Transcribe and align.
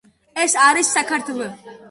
ეს 0.45 0.55
არის 0.63 0.91
საქართვ. 0.97 1.35